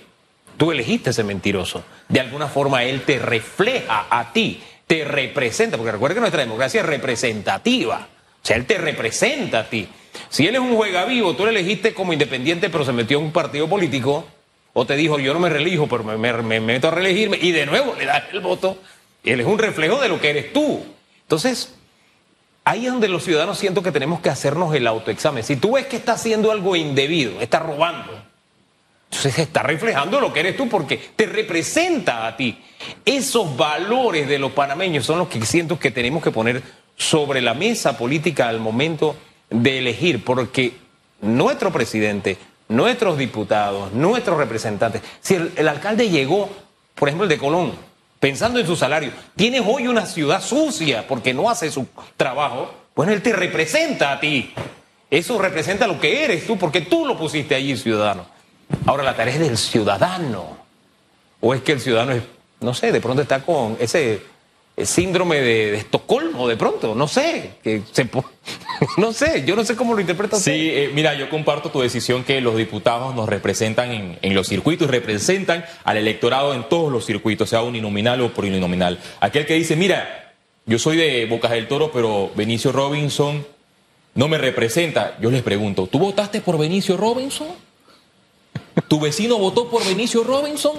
tú 0.57 0.71
elegiste 0.71 1.09
ese 1.09 1.23
mentiroso. 1.23 1.83
De 2.07 2.19
alguna 2.19 2.47
forma 2.47 2.83
él 2.83 3.01
te 3.01 3.19
refleja 3.19 4.07
a 4.09 4.31
ti, 4.31 4.61
te 4.87 5.03
representa, 5.03 5.77
porque 5.77 5.91
recuerda 5.91 6.15
que 6.15 6.21
nuestra 6.21 6.41
democracia 6.41 6.81
es 6.81 6.85
representativa, 6.85 8.07
o 8.41 8.45
sea, 8.45 8.57
él 8.57 8.65
te 8.65 8.77
representa 8.77 9.59
a 9.59 9.69
ti. 9.69 9.87
Si 10.29 10.45
él 10.47 10.55
es 10.55 10.61
un 10.61 10.75
juega 10.75 11.05
vivo, 11.05 11.35
tú 11.35 11.45
le 11.45 11.51
elegiste 11.51 11.93
como 11.93 12.13
independiente, 12.13 12.69
pero 12.69 12.85
se 12.85 12.91
metió 12.91 13.17
en 13.17 13.25
un 13.25 13.31
partido 13.31 13.67
político, 13.69 14.25
o 14.73 14.85
te 14.85 14.95
dijo, 14.95 15.19
yo 15.19 15.33
no 15.33 15.39
me 15.39 15.49
relijo, 15.49 15.87
pero 15.87 16.03
me, 16.03 16.33
me 16.33 16.59
meto 16.59 16.87
a 16.87 16.91
reelegirme, 16.91 17.37
y 17.41 17.51
de 17.51 17.65
nuevo 17.65 17.95
le 17.97 18.05
das 18.05 18.23
el 18.31 18.41
voto, 18.41 18.77
él 19.23 19.39
es 19.39 19.45
un 19.45 19.59
reflejo 19.59 20.01
de 20.01 20.09
lo 20.09 20.19
que 20.19 20.29
eres 20.29 20.53
tú. 20.53 20.83
Entonces, 21.21 21.73
Ahí 22.65 22.85
es 22.85 22.91
donde 22.93 23.09
los 23.09 23.25
ciudadanos 23.25 23.57
siento 23.57 23.83
que 23.83 23.91
tenemos 23.91 24.21
que 24.21 24.29
hacernos 24.29 24.73
el 24.73 24.87
autoexamen. 24.87 25.43
Si 25.43 25.57
tú 25.57 25.73
ves 25.73 25.85
que 25.87 25.97
está 25.97 26.13
haciendo 26.13 26.49
algo 26.49 26.77
indebido, 26.77 27.41
está 27.41 27.59
robando, 27.59 28.13
entonces 29.09 29.37
está 29.37 29.63
reflejando 29.63 30.21
lo 30.21 30.31
que 30.31 30.39
eres 30.39 30.55
tú 30.55 30.69
porque 30.69 30.97
te 31.15 31.25
representa 31.25 32.25
a 32.25 32.37
ti. 32.37 32.57
Esos 33.03 33.57
valores 33.57 34.29
de 34.29 34.39
los 34.39 34.53
panameños 34.53 35.05
son 35.05 35.19
los 35.19 35.27
que 35.27 35.45
siento 35.45 35.77
que 35.77 35.91
tenemos 35.91 36.23
que 36.23 36.31
poner 36.31 36.63
sobre 36.95 37.41
la 37.41 37.53
mesa 37.53 37.97
política 37.97 38.47
al 38.47 38.61
momento 38.61 39.17
de 39.49 39.79
elegir, 39.79 40.23
porque 40.23 40.73
nuestro 41.21 41.71
presidente, 41.71 42.37
nuestros 42.73 43.17
diputados, 43.17 43.93
nuestros 43.93 44.37
representantes, 44.37 45.01
si 45.21 45.35
el, 45.35 45.67
alcalde 45.67 46.09
llegó, 46.09 46.49
por 46.95 47.07
ejemplo 47.07 47.23
el 47.23 47.29
de 47.29 47.37
Colón, 47.37 47.73
pensando 48.19 48.59
en 48.59 48.65
su 48.65 48.75
salario, 48.75 49.11
tienes 49.35 49.61
hoy 49.65 49.87
una 49.87 50.05
ciudad 50.05 50.41
sucia 50.41 51.07
porque 51.07 51.33
no 51.33 51.49
hace 51.49 51.71
su 51.71 51.87
trabajo, 52.17 52.73
pues 52.93 53.09
él 53.09 53.21
te 53.21 53.33
representa 53.33 54.11
a 54.11 54.19
ti. 54.19 54.53
Eso 55.09 55.39
representa 55.39 55.85
lo 55.85 55.99
que 55.99 56.23
eres 56.23 56.47
tú, 56.47 56.57
porque 56.57 56.81
tú 56.81 57.05
lo 57.05 57.17
pusiste 57.17 57.53
allí, 57.53 57.77
ciudadano. 57.77 58.25
Ahora 58.87 59.03
la 59.03 59.15
tarea 59.15 59.35
es 59.35 59.39
del 59.39 59.57
ciudadano. 59.57 60.57
O 61.39 61.53
es 61.53 61.61
que 61.61 61.73
el 61.73 61.81
ciudadano 61.81 62.13
es, 62.13 62.23
no 62.61 62.73
sé, 62.73 62.91
de 62.91 62.99
pronto 62.99 63.21
está 63.21 63.43
con 63.43 63.77
ese 63.79 64.23
síndrome 64.77 65.41
de, 65.41 65.75
Estocolmo 65.75 66.47
de 66.47 66.57
pronto, 66.57 66.95
no 66.95 67.07
sé, 67.07 67.51
que 67.63 67.83
se, 67.91 68.09
no 68.97 69.13
sé, 69.13 69.43
yo 69.45 69.55
no 69.55 69.63
sé 69.63 69.75
cómo 69.75 69.93
lo 69.93 70.01
interpretas. 70.01 70.41
Sí, 70.41 70.69
eh, 70.71 70.91
mira, 70.93 71.13
yo 71.13 71.29
comparto 71.29 71.69
tu 71.69 71.81
decisión 71.81 72.23
que 72.23 72.41
los 72.41 72.55
diputados 72.57 73.13
nos 73.15 73.29
representan 73.29 74.17
en, 74.21 74.33
los 74.33 74.47
circuitos 74.47 74.89
representan 74.89 75.65
al 75.83 75.97
electorado 75.97 76.53
en 76.53 76.67
todos 76.67 76.91
los 76.91 77.05
circuitos, 77.05 77.49
sea 77.49 77.61
uninominal 77.61 78.21
o 78.21 78.33
plurinominal. 78.33 78.99
Aquel 79.19 79.45
que 79.45 79.53
dice, 79.53 79.75
mira, 79.75 80.33
yo 80.65 80.79
soy 80.79 80.97
de 80.97 81.25
Bocas 81.27 81.51
del 81.51 81.67
Toro, 81.67 81.91
pero 81.91 82.31
Benicio 82.35 82.71
Robinson 82.71 83.45
no 84.15 84.27
me 84.27 84.37
representa, 84.37 85.17
yo 85.19 85.29
les 85.31 85.43
pregunto, 85.43 85.87
¿tú 85.87 85.99
votaste 85.99 86.41
por 86.41 86.57
Benicio 86.57 86.97
Robinson? 86.97 87.47
¿Tu 88.87 88.99
vecino 88.99 89.37
votó 89.37 89.69
por 89.69 89.85
Benicio 89.85 90.23
Robinson? 90.23 90.73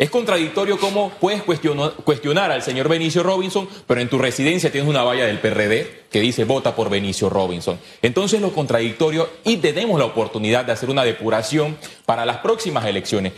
Es 0.00 0.08
contradictorio 0.08 0.80
cómo 0.80 1.10
puedes 1.20 1.42
cuestionar, 1.42 2.50
al 2.50 2.62
señor 2.62 2.88
Benicio 2.88 3.22
Robinson, 3.22 3.68
pero 3.86 4.00
en 4.00 4.08
tu 4.08 4.16
residencia 4.16 4.72
tienes 4.72 4.88
una 4.88 5.02
valla 5.02 5.26
del 5.26 5.40
PRD 5.40 6.06
que 6.10 6.20
dice 6.20 6.44
vota 6.44 6.74
por 6.74 6.88
Benicio 6.88 7.28
Robinson. 7.28 7.78
Entonces 8.00 8.40
lo 8.40 8.50
contradictorio 8.50 9.28
y 9.44 9.58
tenemos 9.58 9.98
la 9.98 10.06
oportunidad 10.06 10.64
de 10.64 10.72
hacer 10.72 10.88
una 10.88 11.04
depuración 11.04 11.76
para 12.06 12.24
las 12.24 12.38
próximas 12.38 12.86
elecciones. 12.86 13.34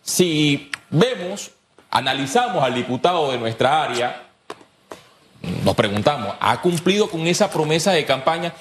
Si 0.00 0.70
vemos, 0.88 1.50
analizamos 1.90 2.64
al 2.64 2.74
diputado 2.74 3.30
de 3.30 3.36
nuestra 3.36 3.82
área, 3.82 4.22
nos 5.64 5.74
preguntamos, 5.74 6.34
¿ha 6.40 6.62
cumplido 6.62 7.10
con 7.10 7.26
esa 7.26 7.50
promesa 7.50 7.92
de 7.92 8.06
campaña? 8.06 8.54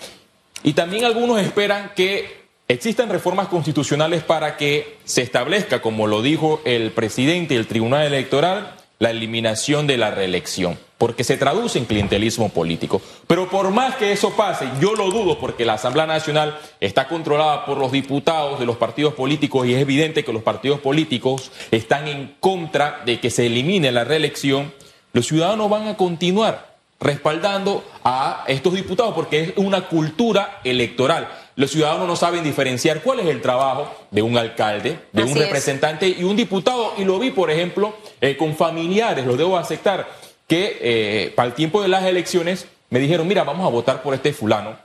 Y 0.61 0.73
también 0.73 1.05
algunos 1.05 1.39
esperan 1.39 1.93
que 1.95 2.44
existan 2.67 3.09
reformas 3.09 3.47
constitucionales 3.47 4.23
para 4.23 4.57
que 4.57 4.97
se 5.05 5.21
establezca, 5.21 5.81
como 5.81 6.07
lo 6.07 6.21
dijo 6.21 6.61
el 6.65 6.91
presidente 6.91 7.53
del 7.53 7.67
Tribunal 7.67 8.05
Electoral, 8.05 8.75
la 8.97 9.11
eliminación 9.11 9.87
de 9.87 9.97
la 9.97 10.09
reelección, 10.11 10.79
porque 10.97 11.23
se 11.23 11.37
traduce 11.37 11.77
en 11.77 11.85
clientelismo 11.85 12.49
político. 12.49 13.01
Pero 13.27 13.49
por 13.49 13.69
más 13.71 13.95
que 13.95 14.11
eso 14.13 14.31
pase, 14.31 14.67
yo 14.79 14.95
lo 14.95 15.11
dudo 15.11 15.37
porque 15.37 15.65
la 15.65 15.73
Asamblea 15.73 16.07
Nacional 16.07 16.57
está 16.79 17.07
controlada 17.07 17.65
por 17.65 17.77
los 17.77 17.91
diputados 17.91 18.59
de 18.59 18.65
los 18.65 18.77
partidos 18.77 19.13
políticos 19.13 19.67
y 19.67 19.73
es 19.73 19.81
evidente 19.81 20.23
que 20.23 20.33
los 20.33 20.43
partidos 20.43 20.79
políticos 20.79 21.51
están 21.71 22.07
en 22.07 22.35
contra 22.39 23.01
de 23.05 23.19
que 23.19 23.29
se 23.29 23.47
elimine 23.47 23.91
la 23.91 24.05
reelección, 24.05 24.73
los 25.13 25.27
ciudadanos 25.27 25.69
van 25.69 25.87
a 25.87 25.97
continuar 25.97 26.75
respaldando 26.99 27.83
a 28.03 28.45
estos 28.47 28.73
diputados 28.73 29.13
porque 29.13 29.41
es 29.41 29.53
una 29.57 29.87
cultura 29.87 30.61
electoral. 30.63 31.27
Los 31.57 31.71
ciudadanos 31.71 32.07
no 32.07 32.15
saben 32.17 32.43
diferenciar 32.43 33.01
cuál 33.01 33.21
es 33.21 33.27
el 33.27 33.41
trabajo 33.41 33.89
de 34.11 34.21
un 34.21 34.37
alcalde, 34.37 34.99
de 35.13 35.23
un 35.23 35.35
representante 35.35 36.07
y 36.07 36.23
un 36.23 36.35
diputado. 36.35 36.93
Y 36.97 37.05
lo 37.05 37.17
vi, 37.17 37.31
por 37.31 37.49
ejemplo, 37.49 37.95
eh, 38.19 38.35
con 38.35 38.55
familiares, 38.55 39.25
lo 39.25 39.37
debo 39.37 39.57
aceptar, 39.57 40.07
que 40.47 40.77
eh, 40.81 41.33
para 41.33 41.47
el 41.47 41.53
tiempo 41.53 41.81
de 41.81 41.87
las 41.87 42.03
elecciones 42.03 42.67
me 42.89 42.99
dijeron, 42.99 43.27
mira, 43.27 43.45
vamos 43.45 43.65
a 43.65 43.69
votar 43.69 44.01
por 44.01 44.13
este 44.13 44.33
fulano. 44.33 44.77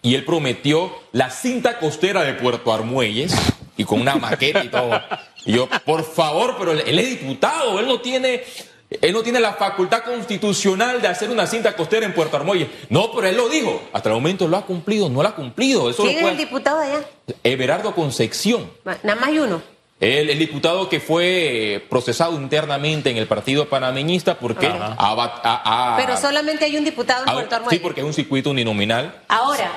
Y 0.00 0.14
él 0.14 0.24
prometió 0.24 0.94
la 1.12 1.28
cinta 1.28 1.78
costera 1.78 2.22
de 2.22 2.34
Puerto 2.34 2.72
Armuelles 2.72 3.34
y 3.76 3.84
con 3.84 4.00
una 4.00 4.16
maqueta 4.16 4.64
y 4.64 4.68
todo. 4.68 5.00
Y 5.44 5.52
yo, 5.52 5.68
por 5.84 6.04
favor, 6.04 6.56
pero 6.58 6.72
él 6.72 6.98
es 6.98 7.20
diputado, 7.20 7.78
él 7.80 7.86
no 7.86 8.00
tiene 8.00 8.42
él 8.90 9.12
no 9.12 9.22
tiene 9.22 9.38
la 9.38 9.52
facultad 9.52 10.02
constitucional 10.02 11.02
de 11.02 11.08
hacer 11.08 11.28
una 11.28 11.46
cinta 11.46 11.76
costera 11.76 12.06
en 12.06 12.14
Puerto 12.14 12.36
Armuelles. 12.36 12.68
No, 12.88 13.12
pero 13.12 13.26
él 13.26 13.36
lo 13.36 13.48
dijo. 13.48 13.82
Hasta 13.92 14.08
el 14.08 14.14
momento 14.14 14.48
lo 14.48 14.56
ha 14.56 14.64
cumplido, 14.64 15.10
no 15.10 15.22
lo 15.22 15.28
ha 15.28 15.34
cumplido. 15.34 15.90
Eso 15.90 16.04
¿Quién 16.04 16.18
es 16.18 16.32
el 16.32 16.36
diputado 16.38 16.80
allá? 16.80 17.00
Everardo 17.44 17.94
Concepción. 17.94 18.70
Nada 18.84 19.14
más 19.16 19.28
hay 19.28 19.40
uno. 19.40 19.60
El, 20.00 20.30
el, 20.30 20.38
diputado 20.38 20.88
que 20.88 21.00
fue 21.00 21.84
procesado 21.90 22.34
internamente 22.34 23.10
en 23.10 23.16
el 23.16 23.26
partido 23.26 23.68
panameñista 23.68 24.38
porque... 24.38 24.70
Pero 25.96 26.16
solamente 26.16 26.64
hay 26.64 26.76
un 26.76 26.84
diputado 26.84 27.26
en 27.26 27.32
Puerto 27.32 27.56
Armuelles. 27.56 27.78
Sí, 27.78 27.82
porque 27.82 28.00
es 28.00 28.06
un 28.06 28.14
circuito 28.14 28.50
uninominal. 28.50 29.22
Ahora, 29.28 29.70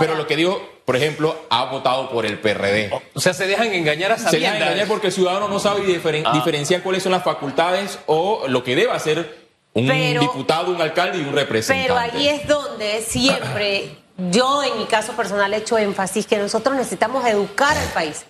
pero 0.00 0.14
lo 0.14 0.26
que 0.26 0.34
dijo, 0.34 0.60
por 0.86 0.94
ejemplo, 0.94 1.36
ha 1.50 1.64
votado 1.64 2.08
por 2.08 2.24
el 2.24 2.38
PRD. 2.38 2.92
O 3.12 3.20
sea, 3.20 3.34
se 3.34 3.48
dejan 3.48 3.72
engañar 3.72 4.12
a 4.12 4.18
Se 4.18 4.38
dejan 4.38 4.56
engañar 4.56 4.86
porque 4.86 5.08
el 5.08 5.12
ciudadano 5.12 5.48
no 5.48 5.58
sabe 5.58 5.82
ah. 6.24 6.32
diferenciar 6.32 6.82
cuáles 6.82 7.02
son 7.02 7.10
las 7.10 7.24
facultades 7.24 7.98
o 8.06 8.44
lo 8.46 8.62
que 8.62 8.76
debe 8.76 8.92
hacer 8.92 9.46
un 9.72 9.88
diputado, 10.20 10.72
un 10.72 10.80
alcalde 10.80 11.18
y 11.18 11.22
un 11.22 11.34
representante. 11.34 11.88
Pero 11.88 11.98
ahí 11.98 12.28
es 12.28 12.46
donde 12.46 13.02
siempre 13.02 13.96
yo, 14.16 14.62
en 14.62 14.78
mi 14.78 14.86
caso 14.86 15.12
personal, 15.14 15.52
he 15.52 15.58
hecho 15.58 15.76
énfasis 15.76 16.24
que 16.24 16.38
nosotros 16.38 16.76
necesitamos 16.76 17.26
educar 17.26 17.76
al 17.76 17.88
país. 17.88 18.24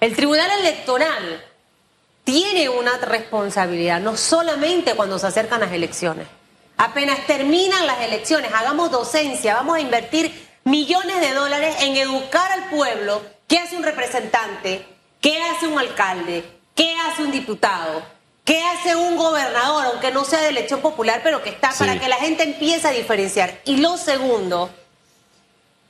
El 0.00 0.16
Tribunal 0.16 0.50
Electoral 0.60 1.44
tiene 2.24 2.68
una 2.68 2.98
responsabilidad, 2.98 4.00
no 4.00 4.16
solamente 4.16 4.94
cuando 4.94 5.16
se 5.18 5.28
acercan 5.28 5.60
las 5.60 5.72
elecciones. 5.72 6.26
Apenas 6.76 7.24
terminan 7.26 7.86
las 7.86 8.00
elecciones, 8.00 8.50
hagamos 8.52 8.90
docencia, 8.90 9.54
vamos 9.54 9.76
a 9.76 9.80
invertir 9.80 10.49
millones 10.70 11.20
de 11.20 11.34
dólares 11.34 11.76
en 11.80 11.96
educar 11.96 12.52
al 12.52 12.70
pueblo 12.70 13.20
qué 13.48 13.58
hace 13.58 13.76
un 13.76 13.82
representante, 13.82 14.86
qué 15.20 15.42
hace 15.42 15.66
un 15.66 15.78
alcalde, 15.78 16.44
qué 16.76 16.94
hace 16.94 17.24
un 17.24 17.32
diputado, 17.32 18.02
qué 18.44 18.62
hace 18.62 18.94
un 18.94 19.16
gobernador, 19.16 19.86
aunque 19.86 20.12
no 20.12 20.24
sea 20.24 20.40
de 20.40 20.50
elección 20.50 20.80
popular, 20.80 21.22
pero 21.24 21.42
que 21.42 21.50
está 21.50 21.72
para 21.76 21.98
que 21.98 22.08
la 22.08 22.16
gente 22.16 22.44
empiece 22.44 22.86
a 22.86 22.92
diferenciar. 22.92 23.60
Y 23.64 23.78
lo 23.78 23.96
segundo 23.96 24.70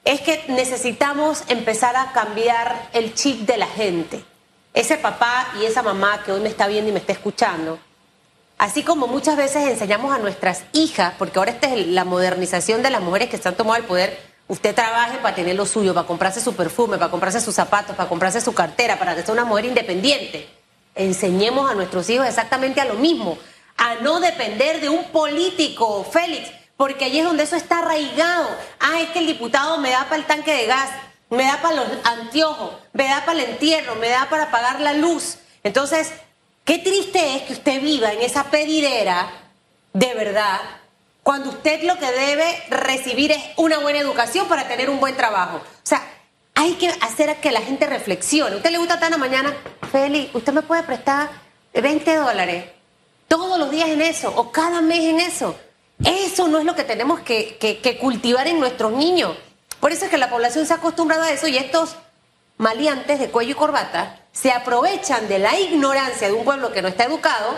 es 0.07 0.23
que 0.23 0.45
necesitamos 0.49 1.43
empezar 1.49 1.95
a 1.97 2.13
cambiar 2.13 2.89
el 2.95 3.15
chip 3.15 3.41
de 3.41 3.59
la 3.59 3.67
gente. 3.67 4.25
Ese 4.73 4.97
papá 4.97 5.53
y 5.61 5.67
esa 5.67 5.83
mamá 5.83 6.23
que 6.25 6.33
hoy 6.33 6.41
me 6.41 6.49
está 6.49 6.67
viendo 6.67 6.89
y 6.89 6.93
me 6.95 7.01
está 7.01 7.13
escuchando, 7.13 7.79
así 8.57 8.83
como 8.83 9.09
muchas 9.09 9.37
veces 9.37 9.69
enseñamos 9.69 10.15
a 10.15 10.19
nuestras 10.19 10.65
hijas, 10.73 11.13
porque 11.19 11.39
ahora 11.39 11.51
esta 11.51 11.75
es 11.75 11.87
la 11.89 12.05
modernización 12.05 12.83
de 12.83 12.89
las 12.89 13.03
mujeres 13.03 13.29
que 13.29 13.37
se 13.37 13.47
han 13.47 13.57
tomado 13.57 13.77
el 13.77 13.85
poder, 13.85 14.30
Usted 14.51 14.75
trabaje 14.75 15.19
para 15.19 15.33
tener 15.33 15.55
lo 15.55 15.65
suyo, 15.65 15.95
para 15.95 16.09
comprarse 16.09 16.41
su 16.41 16.57
perfume, 16.57 16.99
para 16.99 17.09
comprarse 17.09 17.41
sus 17.41 17.55
zapatos, 17.55 17.95
para 17.95 18.09
comprarse 18.09 18.41
su 18.41 18.53
cartera, 18.53 18.99
para 18.99 19.15
que 19.15 19.23
sea 19.23 19.33
una 19.33 19.45
mujer 19.45 19.67
independiente. 19.67 20.49
Enseñemos 20.97 21.71
a 21.71 21.75
nuestros 21.77 22.11
hijos 22.11 22.27
exactamente 22.27 22.81
a 22.81 22.85
lo 22.85 22.95
mismo, 22.95 23.39
a 23.77 23.95
no 24.03 24.19
depender 24.19 24.81
de 24.81 24.89
un 24.89 25.05
político, 25.13 26.03
Félix, 26.03 26.51
porque 26.77 27.05
allí 27.05 27.21
es 27.21 27.25
donde 27.25 27.45
eso 27.45 27.55
está 27.55 27.79
arraigado. 27.79 28.49
Ah, 28.81 29.01
es 29.01 29.11
que 29.11 29.21
el 29.21 29.29
diputado 29.29 29.79
me 29.79 29.91
da 29.91 30.07
para 30.07 30.17
el 30.17 30.27
tanque 30.27 30.53
de 30.53 30.67
gas, 30.67 30.91
me 31.29 31.45
da 31.45 31.63
para 31.63 31.77
los 31.77 31.87
anteojos, 32.03 32.73
me 32.93 33.05
da 33.05 33.25
para 33.25 33.41
el 33.41 33.51
entierro, 33.51 33.95
me 33.95 34.09
da 34.09 34.27
para 34.29 34.51
pagar 34.51 34.81
la 34.81 34.95
luz. 34.95 35.37
Entonces, 35.63 36.11
qué 36.65 36.79
triste 36.79 37.37
es 37.37 37.43
que 37.43 37.53
usted 37.53 37.81
viva 37.81 38.13
en 38.13 38.23
esa 38.23 38.51
pedidera 38.51 39.31
de 39.93 40.13
verdad 40.15 40.59
cuando 41.23 41.51
usted 41.51 41.83
lo 41.83 41.99
que 41.99 42.11
debe 42.11 42.63
recibir 42.71 43.33
es 43.33 43.43
una 43.57 43.79
buena 43.79 43.99
educación 43.99 44.49
para 44.49 44.67
tener 44.69 44.91
un 44.91 45.01
buen 45.01 45.17
trabajo. 45.17 45.59
O 45.59 45.87
sea, 45.87 46.03
hay 46.55 46.75
que 46.75 46.89
hacer 46.89 47.37
que 47.37 47.53
la 47.53 47.61
gente 47.61 47.87
reflexione. 47.87 48.57
¿Usted 48.57 48.71
le 48.71 48.79
gusta 48.79 48.99
tan 48.99 49.15
a 49.15 49.19
mañana? 49.19 49.55
Feli, 49.93 50.31
¿usted 50.35 50.53
me 50.53 50.63
puede 50.63 50.83
prestar 50.83 51.31
20 51.75 52.17
dólares 52.17 52.65
todos 53.29 53.59
los 53.59 53.71
días 53.71 53.89
en 53.89 54.03
eso 54.03 54.33
o 54.35 54.51
cada 54.51 54.81
mes 54.81 55.01
en 55.01 55.21
eso? 55.21 55.57
Eso 56.05 56.49
no 56.49 56.59
es 56.59 56.65
lo 56.65 56.75
que 56.75 56.85
tenemos 56.85 57.21
que, 57.21 57.59
que 57.59 57.99
cultivar 57.99 58.47
en 58.47 58.59
nuestros 58.59 58.93
niños. 58.93 59.37
Por 59.81 59.93
eso 59.93 60.05
es 60.05 60.11
que 60.11 60.19
la 60.19 60.31
población 60.31 60.67
se 60.67 60.73
ha 60.73 60.77
acostumbrado 60.77 61.23
a 61.23 61.31
eso 61.31 61.49
y 61.49 61.57
estos 61.57 61.97
maleantes 62.59 63.19
de 63.19 63.31
cuello 63.31 63.53
y 63.53 63.55
corbata 63.55 64.21
se 64.33 64.53
aprovechan 64.53 65.29
de 65.29 65.39
la 65.39 65.59
ignorancia 65.59 66.29
de 66.29 66.35
un 66.35 66.45
pueblo 66.45 66.73
que 66.73 66.83
no 66.83 66.89
está 66.89 67.05
educado 67.05 67.57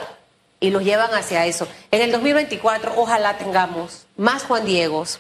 y 0.63 0.71
los 0.71 0.85
llevan 0.85 1.13
hacia 1.13 1.45
eso. 1.45 1.69
En 1.91 2.01
el 2.01 2.13
2024 2.13 2.95
ojalá 2.97 3.37
tengamos 3.37 4.07
más 4.17 4.45
Juan 4.45 4.65
Diegos, 4.65 5.19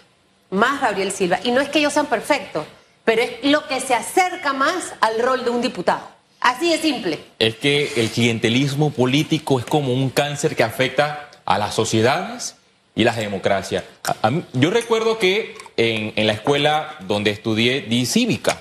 más 0.48 0.80
Gabriel 0.80 1.12
Silva. 1.12 1.40
Y 1.44 1.50
no 1.50 1.60
es 1.60 1.68
que 1.68 1.80
ellos 1.80 1.92
sean 1.92 2.06
perfectos, 2.06 2.64
pero 3.04 3.20
es 3.20 3.30
lo 3.42 3.66
que 3.66 3.80
se 3.80 3.94
acerca 3.94 4.52
más 4.52 4.94
al 5.00 5.18
rol 5.18 5.44
de 5.44 5.50
un 5.50 5.60
diputado. 5.60 6.08
Así 6.40 6.70
de 6.70 6.78
simple. 6.78 7.18
Es 7.38 7.56
que 7.56 7.92
el 7.96 8.10
clientelismo 8.10 8.90
político 8.90 9.58
es 9.58 9.66
como 9.66 9.92
un 9.92 10.10
cáncer 10.10 10.56
que 10.56 10.62
afecta 10.62 11.28
a 11.44 11.58
las 11.58 11.74
sociedades 11.74 12.56
y 12.94 13.04
las 13.04 13.16
democracias. 13.16 13.84
yo 14.52 14.70
recuerdo 14.70 15.18
que 15.18 15.56
en, 15.76 16.12
en 16.14 16.26
la 16.26 16.34
escuela 16.34 16.96
donde 17.00 17.30
estudié 17.30 17.82
di 17.82 18.06
cívica. 18.06 18.60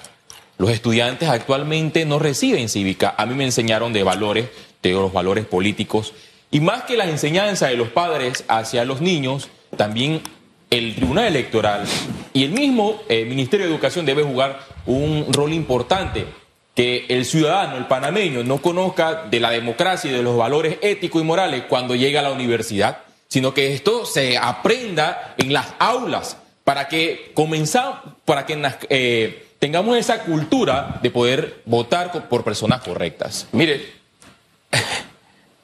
Los 0.57 0.71
estudiantes 0.71 1.29
actualmente 1.29 2.05
no 2.05 2.17
reciben 2.19 2.69
cívica. 2.69 3.13
A 3.17 3.25
mí 3.25 3.35
me 3.35 3.45
enseñaron 3.45 3.93
de 3.93 4.03
valores, 4.03 4.49
de 4.81 4.91
los 4.91 5.11
valores 5.11 5.45
políticos 5.45 6.13
y 6.51 6.59
más 6.59 6.83
que 6.83 6.97
las 6.97 7.07
enseñanzas 7.07 7.69
de 7.69 7.77
los 7.77 7.89
padres 7.89 8.43
hacia 8.49 8.83
los 8.83 8.99
niños, 9.01 9.49
también 9.77 10.21
el 10.69 10.95
Tribunal 10.95 11.27
Electoral 11.27 11.85
y 12.33 12.43
el 12.43 12.51
mismo 12.51 13.01
eh, 13.09 13.25
Ministerio 13.25 13.65
de 13.65 13.71
Educación 13.71 14.05
debe 14.05 14.23
jugar 14.23 14.59
un 14.85 15.27
rol 15.31 15.53
importante. 15.53 16.25
Que 16.73 17.05
el 17.09 17.25
ciudadano, 17.25 17.75
el 17.75 17.87
panameño, 17.87 18.45
no 18.45 18.61
conozca 18.61 19.25
de 19.29 19.41
la 19.41 19.49
democracia 19.49 20.09
y 20.09 20.13
de 20.13 20.23
los 20.23 20.37
valores 20.37 20.77
éticos 20.81 21.21
y 21.21 21.25
morales 21.25 21.65
cuando 21.67 21.95
llega 21.95 22.21
a 22.21 22.23
la 22.23 22.31
universidad, 22.31 22.99
sino 23.27 23.53
que 23.53 23.73
esto 23.73 24.05
se 24.05 24.37
aprenda 24.37 25.35
en 25.37 25.51
las 25.51 25.73
aulas 25.79 26.37
para 26.63 26.87
que 26.87 27.31
comenzamos, 27.33 27.99
para 28.23 28.45
que 28.45 28.57
eh, 28.89 29.47
tengamos 29.59 29.97
esa 29.97 30.23
cultura 30.23 30.99
de 31.01 31.11
poder 31.11 31.61
votar 31.65 32.29
por 32.29 32.45
personas 32.45 32.81
correctas. 32.81 33.47
Mire, 33.51 33.85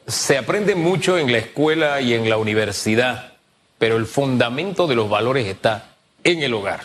se 0.07 0.37
aprende 0.37 0.73
mucho 0.73 1.17
en 1.17 1.31
la 1.31 1.39
escuela 1.39 1.99
y 1.99 2.13
en 2.13 2.29
la 2.29 2.37
universidad, 2.37 3.33
pero 3.77 3.97
el 3.97 4.05
fundamento 4.05 4.87
de 4.87 4.95
los 4.95 5.09
valores 5.09 5.45
está 5.45 5.95
en 6.23 6.41
el 6.41 6.53
hogar. 6.53 6.81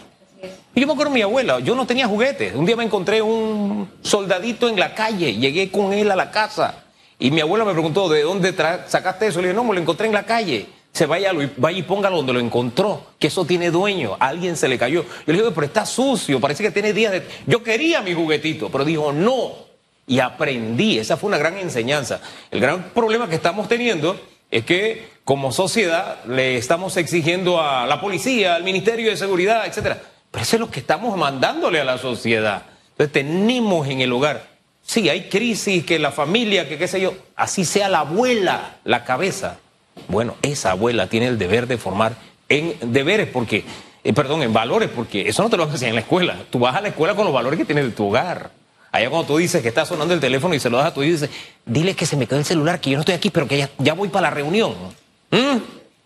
Y 0.74 0.80
yo 0.80 0.86
me 0.88 0.94
acuerdo 0.94 1.12
de 1.12 1.18
mi 1.18 1.22
abuela, 1.22 1.60
yo 1.60 1.76
no 1.76 1.86
tenía 1.86 2.08
juguetes. 2.08 2.54
Un 2.54 2.66
día 2.66 2.74
me 2.74 2.82
encontré 2.82 3.22
un 3.22 3.88
soldadito 4.02 4.68
en 4.68 4.80
la 4.80 4.94
calle, 4.94 5.34
llegué 5.34 5.70
con 5.70 5.92
él 5.92 6.10
a 6.10 6.16
la 6.16 6.32
casa. 6.32 6.82
Y 7.18 7.30
mi 7.30 7.40
abuela 7.40 7.64
me 7.64 7.72
preguntó, 7.72 8.08
¿de 8.08 8.22
dónde 8.22 8.52
sacaste 8.88 9.28
eso? 9.28 9.40
Le 9.40 9.48
dije, 9.48 9.56
no, 9.56 9.64
me 9.64 9.74
lo 9.74 9.80
encontré 9.80 10.08
en 10.08 10.14
la 10.14 10.24
calle. 10.24 10.66
Se 10.92 11.06
vaya, 11.06 11.30
vaya 11.56 11.78
y 11.78 11.82
póngalo 11.82 12.16
donde 12.16 12.32
lo 12.32 12.40
encontró, 12.40 13.06
que 13.18 13.28
eso 13.28 13.46
tiene 13.46 13.70
dueño, 13.70 14.16
alguien 14.18 14.56
se 14.56 14.68
le 14.68 14.76
cayó. 14.76 15.04
Yo 15.26 15.32
le 15.32 15.38
dije, 15.38 15.50
pero 15.54 15.66
está 15.66 15.86
sucio, 15.86 16.38
parece 16.40 16.62
que 16.62 16.70
tiene 16.70 16.92
días 16.92 17.12
de... 17.12 17.26
Yo 17.46 17.62
quería 17.62 18.02
mi 18.02 18.12
juguetito, 18.12 18.68
pero 18.68 18.84
dijo, 18.84 19.10
no, 19.10 19.71
y 20.06 20.20
aprendí. 20.20 20.98
Esa 20.98 21.16
fue 21.16 21.28
una 21.28 21.38
gran 21.38 21.58
enseñanza. 21.58 22.20
El 22.50 22.60
gran 22.60 22.90
problema 22.90 23.28
que 23.28 23.36
estamos 23.36 23.68
teniendo 23.68 24.20
es 24.50 24.64
que 24.64 25.08
como 25.24 25.52
sociedad 25.52 26.24
le 26.26 26.56
estamos 26.56 26.96
exigiendo 26.96 27.60
a 27.60 27.86
la 27.86 28.00
policía, 28.00 28.54
al 28.54 28.64
Ministerio 28.64 29.10
de 29.10 29.16
Seguridad, 29.16 29.66
etcétera. 29.66 30.00
Pero 30.30 30.42
eso 30.42 30.56
es 30.56 30.60
lo 30.60 30.70
que 30.70 30.80
estamos 30.80 31.16
mandándole 31.16 31.80
a 31.80 31.84
la 31.84 31.98
sociedad. 31.98 32.62
Entonces 32.90 33.12
tenemos 33.12 33.88
en 33.88 34.00
el 34.00 34.12
hogar, 34.12 34.46
sí, 34.82 35.08
hay 35.08 35.28
crisis, 35.28 35.84
que 35.84 35.98
la 35.98 36.10
familia, 36.10 36.68
que 36.68 36.78
qué 36.78 36.88
sé 36.88 37.00
yo, 37.00 37.14
así 37.36 37.64
sea 37.64 37.88
la 37.88 38.00
abuela 38.00 38.76
la 38.84 39.04
cabeza. 39.04 39.58
Bueno, 40.08 40.36
esa 40.42 40.72
abuela 40.72 41.06
tiene 41.06 41.26
el 41.28 41.38
deber 41.38 41.66
de 41.66 41.78
formar 41.78 42.14
en 42.48 42.74
deberes, 42.92 43.28
porque, 43.28 43.64
eh, 44.04 44.12
perdón, 44.12 44.42
en 44.42 44.52
valores, 44.52 44.90
porque 44.94 45.28
eso 45.28 45.42
no 45.42 45.50
te 45.50 45.56
lo 45.56 45.64
hacen 45.64 45.90
en 45.90 45.94
la 45.94 46.00
escuela. 46.02 46.36
Tú 46.50 46.58
vas 46.58 46.76
a 46.76 46.80
la 46.80 46.88
escuela 46.88 47.14
con 47.14 47.24
los 47.24 47.32
valores 47.32 47.58
que 47.58 47.64
tienes 47.64 47.84
de 47.84 47.90
tu 47.92 48.08
hogar. 48.08 48.50
Allá 48.92 49.08
cuando 49.08 49.26
tú 49.26 49.36
dices 49.38 49.62
que 49.62 49.68
está 49.68 49.86
sonando 49.86 50.12
el 50.12 50.20
teléfono 50.20 50.54
y 50.54 50.60
se 50.60 50.68
lo 50.68 50.76
das 50.76 50.86
a 50.88 50.94
tu 50.94 51.02
hijo 51.02 51.08
y 51.08 51.12
dices, 51.12 51.30
dile 51.64 51.94
que 51.96 52.04
se 52.06 52.16
me 52.16 52.26
quedó 52.26 52.38
el 52.38 52.44
celular, 52.44 52.78
que 52.80 52.90
yo 52.90 52.96
no 52.96 53.00
estoy 53.00 53.14
aquí, 53.14 53.30
pero 53.30 53.48
que 53.48 53.56
ya, 53.56 53.70
ya 53.78 53.94
voy 53.94 54.08
para 54.10 54.28
la 54.28 54.30
reunión. 54.30 54.74
¿Mm? 55.30 55.56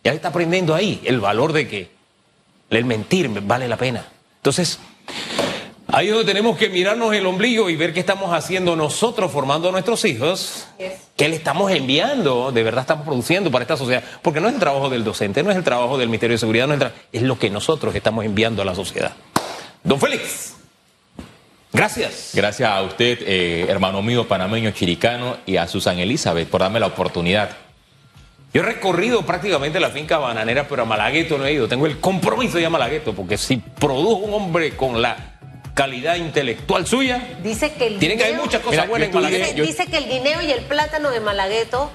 Ya 0.04 0.12
está 0.12 0.28
aprendiendo 0.28 0.72
ahí 0.74 1.00
el 1.04 1.18
valor 1.20 1.52
de 1.52 1.66
que 1.66 1.90
el 2.70 2.84
mentir 2.84 3.28
vale 3.42 3.66
la 3.66 3.76
pena. 3.76 4.06
Entonces, 4.36 4.78
ahí 5.88 6.06
es 6.06 6.12
donde 6.14 6.32
tenemos 6.32 6.56
que 6.56 6.68
mirarnos 6.68 7.12
el 7.12 7.26
ombligo 7.26 7.68
y 7.70 7.74
ver 7.76 7.92
qué 7.92 7.98
estamos 8.00 8.32
haciendo 8.32 8.76
nosotros 8.76 9.32
formando 9.32 9.68
a 9.68 9.72
nuestros 9.72 10.04
hijos, 10.04 10.68
qué 11.16 11.28
le 11.28 11.34
estamos 11.34 11.72
enviando, 11.72 12.52
de 12.52 12.62
verdad 12.62 12.82
estamos 12.82 13.04
produciendo 13.04 13.50
para 13.50 13.62
esta 13.62 13.76
sociedad, 13.76 14.04
porque 14.22 14.40
no 14.40 14.46
es 14.46 14.54
el 14.54 14.60
trabajo 14.60 14.88
del 14.90 15.02
docente, 15.02 15.42
no 15.42 15.50
es 15.50 15.56
el 15.56 15.64
trabajo 15.64 15.98
del 15.98 16.08
Ministerio 16.08 16.34
de 16.34 16.38
Seguridad, 16.38 16.68
no 16.68 16.74
es, 16.74 16.80
el 16.80 16.86
tra- 16.86 16.92
es 17.10 17.22
lo 17.22 17.36
que 17.36 17.50
nosotros 17.50 17.92
estamos 17.96 18.24
enviando 18.24 18.62
a 18.62 18.64
la 18.64 18.76
sociedad. 18.76 19.12
Don 19.82 19.98
Félix, 20.00 20.54
gracias. 21.76 22.30
Gracias 22.34 22.68
a 22.70 22.82
usted, 22.82 23.18
eh, 23.22 23.66
hermano 23.68 24.02
mío 24.02 24.26
panameño 24.26 24.70
chiricano, 24.72 25.36
y 25.46 25.56
a 25.56 25.66
Susan 25.68 25.98
Elizabeth 25.98 26.48
por 26.48 26.60
darme 26.60 26.80
la 26.80 26.86
oportunidad. 26.86 27.50
Yo 28.54 28.62
he 28.62 28.64
recorrido 28.64 29.22
prácticamente 29.26 29.78
la 29.80 29.90
finca 29.90 30.18
bananera, 30.18 30.66
pero 30.66 30.82
a 30.82 30.84
Malagueto 30.86 31.36
no 31.36 31.44
he 31.44 31.52
ido. 31.52 31.68
Tengo 31.68 31.86
el 31.86 31.98
compromiso 32.00 32.54
de 32.54 32.60
ir 32.62 32.66
a 32.66 32.70
Malagueto, 32.70 33.12
porque 33.14 33.36
si 33.36 33.56
produjo 33.58 34.16
un 34.16 34.34
hombre 34.34 34.74
con 34.76 35.02
la 35.02 35.34
calidad 35.74 36.16
intelectual 36.16 36.86
suya, 36.86 37.36
Dice 37.42 37.72
que 37.74 37.88
el 37.88 37.98
tienen 37.98 38.16
que 38.16 38.24
haber 38.24 38.36
guineo- 38.36 38.44
muchas 38.46 38.62
cosas 38.62 38.78
Mira, 38.78 38.88
buenas 38.88 39.08
en 39.08 39.12
yo 39.12 39.18
estudié- 39.20 39.30
Malagueto. 39.30 39.44
Dice, 39.52 39.58
yo- 39.58 39.64
dice 39.66 39.86
que 39.90 39.98
el 39.98 40.08
guineo 40.08 40.40
y 40.42 40.50
el 40.52 40.60
plátano 40.64 41.10
de 41.10 41.20
Malagueto 41.20 41.92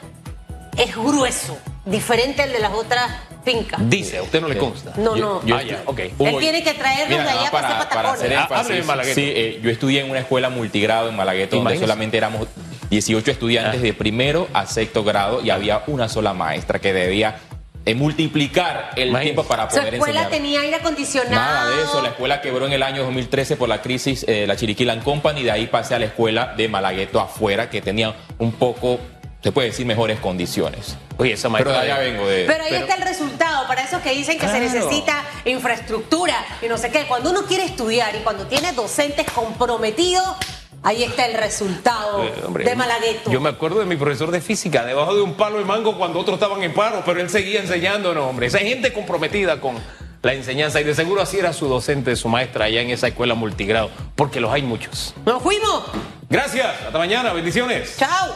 es 0.77 0.95
grueso, 0.95 1.57
diferente 1.85 2.43
al 2.43 2.51
de 2.51 2.59
las 2.59 2.73
otras 2.73 3.09
fincas. 3.43 3.79
Dice, 3.89 4.17
a 4.17 4.23
usted 4.23 4.39
no 4.41 4.47
le 4.47 4.57
consta. 4.57 4.93
No, 4.97 5.15
no. 5.15 5.45
yo 5.45 5.55
Ah, 5.55 5.63
ya, 5.63 5.81
ok. 5.85 5.99
Él 5.99 6.11
Hugo, 6.17 6.37
tiene 6.39 6.63
que 6.63 6.73
traernos 6.73 7.09
mira, 7.09 7.23
de 7.23 7.29
allá 7.29 7.39
nada 7.39 7.51
para, 7.51 7.67
hacer 7.69 7.89
para 7.89 8.11
hacer. 8.61 8.83
Ah, 8.89 8.97
de. 9.03 9.13
Sí, 9.13 9.23
eh, 9.35 9.59
yo 9.63 9.69
estudié 9.69 10.01
en 10.01 10.09
una 10.09 10.19
escuela 10.19 10.49
multigrado 10.49 11.09
en 11.09 11.15
Malagueto 11.15 11.55
donde 11.57 11.77
solamente 11.79 12.17
éramos 12.17 12.47
18 12.89 13.31
estudiantes 13.31 13.79
Ah. 13.79 13.83
de 13.83 13.93
primero 13.93 14.47
a 14.53 14.65
sexto 14.67 15.03
grado 15.03 15.41
y 15.41 15.49
había 15.49 15.83
una 15.87 16.07
sola 16.09 16.33
maestra 16.33 16.79
que 16.79 16.93
debía 16.93 17.37
eh, 17.85 17.95
multiplicar 17.95 18.91
el 18.95 19.09
Imagínese. 19.09 19.23
tiempo 19.33 19.43
para 19.47 19.67
Su 19.71 19.77
poder 19.77 19.95
escuela 19.95 20.21
enseñar. 20.23 20.41
tenía 20.41 20.61
aire 20.61 20.75
acondicionado. 20.75 21.31
Nada 21.35 21.69
de 21.69 21.81
eso, 21.83 22.01
la 22.03 22.09
escuela 22.09 22.39
quebró 22.41 22.67
en 22.67 22.73
el 22.73 22.83
año 22.83 23.03
2013 23.03 23.55
por 23.55 23.69
la 23.69 23.81
crisis, 23.81 24.23
eh, 24.27 24.45
la 24.45 24.55
Chiriquilan 24.55 24.99
Company, 25.01 25.41
de 25.41 25.49
ahí 25.51 25.65
pasé 25.65 25.95
a 25.95 25.99
la 25.99 26.05
escuela 26.05 26.53
de 26.55 26.67
Malagueto 26.67 27.19
afuera, 27.19 27.71
que 27.71 27.81
tenía 27.81 28.13
un 28.37 28.51
poco, 28.51 28.99
se 29.41 29.51
puede 29.51 29.69
decir, 29.69 29.87
mejores 29.87 30.19
condiciones. 30.19 30.95
Oye, 31.21 31.33
esa 31.33 31.49
Pero 31.51 31.71
de 31.71 31.77
maestra. 31.77 31.95
allá 31.95 32.03
vengo 32.11 32.27
de... 32.27 32.45
Pero 32.45 32.63
ahí 32.63 32.73
está 32.75 32.95
el 32.95 33.01
resultado, 33.03 33.67
para 33.67 33.83
esos 33.83 34.01
que 34.01 34.11
dicen 34.11 34.37
que 34.39 34.47
se 34.47 34.59
necesita 34.59 35.23
infraestructura 35.45 36.35
y 36.61 36.67
no 36.67 36.77
sé 36.77 36.89
qué. 36.91 37.05
Cuando 37.07 37.29
uno 37.29 37.43
quiere 37.45 37.63
estudiar 37.65 38.15
y 38.15 38.19
cuando 38.19 38.47
tiene 38.47 38.71
docentes 38.73 39.27
comprometidos, 39.31 40.25
ahí 40.83 41.03
está 41.03 41.25
el 41.27 41.35
resultado 41.35 42.23
Eh, 42.23 42.33
hombre, 42.45 42.63
de 42.65 42.75
Malagueto. 42.75 43.29
Yo 43.31 43.39
me 43.39 43.49
acuerdo 43.49 43.79
de 43.79 43.85
mi 43.85 43.95
profesor 43.97 44.31
de 44.31 44.41
física, 44.41 44.83
debajo 44.83 45.15
de 45.15 45.21
un 45.21 45.35
palo 45.35 45.59
de 45.59 45.65
mango 45.65 45.97
cuando 45.97 46.19
otros 46.19 46.35
estaban 46.35 46.63
en 46.63 46.73
paro, 46.73 47.03
pero 47.05 47.21
él 47.21 47.29
seguía 47.29 47.59
enseñándonos, 47.61 48.23
hombre. 48.27 48.47
Esa 48.47 48.59
gente 48.59 48.91
comprometida 48.91 49.61
con 49.61 49.75
la 50.23 50.33
enseñanza 50.33 50.81
y 50.81 50.83
de 50.83 50.93
seguro 50.95 51.21
así 51.21 51.37
era 51.39 51.53
su 51.53 51.67
docente, 51.67 52.15
su 52.15 52.27
maestra 52.29 52.65
allá 52.65 52.81
en 52.81 52.89
esa 52.89 53.07
escuela 53.07 53.33
multigrado, 53.35 53.89
porque 54.15 54.39
los 54.39 54.51
hay 54.51 54.61
muchos. 54.63 55.13
¡Nos 55.25 55.41
fuimos! 55.41 55.83
Gracias, 56.29 56.67
hasta 56.85 56.97
mañana, 56.97 57.33
bendiciones. 57.33 57.95
¡Chao! 57.97 58.35